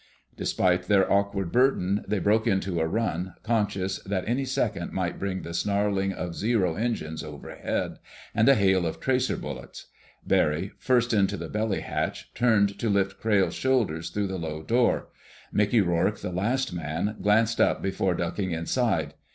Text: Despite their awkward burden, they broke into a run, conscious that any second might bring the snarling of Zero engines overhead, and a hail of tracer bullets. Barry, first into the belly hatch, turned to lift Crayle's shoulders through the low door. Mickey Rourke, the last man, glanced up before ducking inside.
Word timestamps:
Despite 0.35 0.85
their 0.85 1.11
awkward 1.13 1.51
burden, 1.51 2.03
they 2.07 2.17
broke 2.17 2.47
into 2.47 2.79
a 2.79 2.87
run, 2.87 3.35
conscious 3.43 3.99
that 4.01 4.23
any 4.27 4.45
second 4.45 4.93
might 4.93 5.19
bring 5.19 5.43
the 5.43 5.53
snarling 5.53 6.11
of 6.11 6.33
Zero 6.33 6.73
engines 6.73 7.23
overhead, 7.23 7.99
and 8.33 8.49
a 8.49 8.55
hail 8.55 8.87
of 8.87 8.99
tracer 8.99 9.37
bullets. 9.37 9.89
Barry, 10.25 10.71
first 10.79 11.13
into 11.13 11.37
the 11.37 11.49
belly 11.49 11.81
hatch, 11.81 12.33
turned 12.33 12.79
to 12.79 12.89
lift 12.89 13.19
Crayle's 13.21 13.53
shoulders 13.53 14.09
through 14.09 14.25
the 14.25 14.39
low 14.39 14.63
door. 14.63 15.09
Mickey 15.53 15.81
Rourke, 15.81 16.21
the 16.21 16.31
last 16.31 16.73
man, 16.73 17.17
glanced 17.21 17.61
up 17.61 17.83
before 17.83 18.15
ducking 18.15 18.49
inside. 18.49 19.13